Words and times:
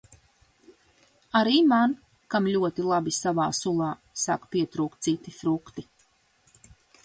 Arī 1.39 1.59
man, 1.73 1.93
kam 2.35 2.49
ļoti 2.57 2.87
labi 2.93 3.15
savā 3.19 3.47
sulā, 3.61 3.93
sāk 4.25 4.51
pietrūkt 4.57 5.07
citi 5.11 5.39
frukti. 5.41 5.89